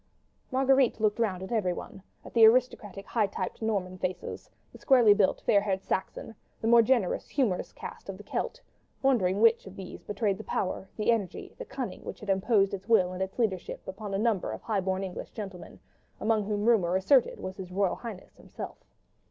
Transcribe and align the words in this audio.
Marguerite 0.51 0.99
looked 0.99 1.19
round 1.19 1.43
at 1.43 1.51
everyone, 1.51 2.01
at 2.25 2.33
the 2.33 2.43
aristocratic 2.47 3.05
high 3.05 3.27
typed 3.27 3.61
Norman 3.61 3.99
faces, 3.99 4.49
the 4.71 4.79
squarely 4.79 5.13
built, 5.13 5.41
fair 5.41 5.61
haired 5.61 5.83
Saxon, 5.83 6.33
the 6.59 6.65
more 6.67 6.81
gentle, 6.81 7.13
humorous 7.19 7.71
caste 7.71 8.09
of 8.09 8.17
the 8.17 8.23
Celt, 8.23 8.61
wondering 9.03 9.41
which 9.41 9.67
of 9.67 9.75
these 9.75 10.01
betrayed 10.03 10.39
the 10.39 10.43
power, 10.43 10.89
the 10.97 11.11
energy, 11.11 11.53
the 11.59 11.65
cunning 11.65 12.03
which 12.03 12.19
had 12.19 12.31
imposed 12.31 12.73
its 12.73 12.89
will 12.89 13.13
and 13.13 13.21
its 13.21 13.37
leadership 13.37 13.87
upon 13.87 14.15
a 14.15 14.17
number 14.17 14.51
of 14.53 14.63
high 14.63 14.81
born 14.81 15.03
English 15.03 15.29
gentlemen, 15.33 15.79
among 16.19 16.45
whom 16.47 16.65
rumour 16.65 16.95
asserted 16.95 17.39
was 17.39 17.57
His 17.57 17.71
Royal 17.71 17.97
Highness 17.97 18.37
himself. 18.37 18.77